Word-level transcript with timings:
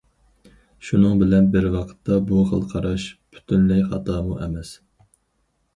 شۇنىڭ 0.87 1.19
بىلەن 1.23 1.49
بىر 1.57 1.67
ۋاقىتتا، 1.75 2.17
بۇ 2.31 2.41
خىل 2.53 2.67
قاراش 2.73 3.07
پۈتۈنلەي 3.37 3.87
خاتامۇ 3.93 4.41
ئەمەس. 4.43 4.75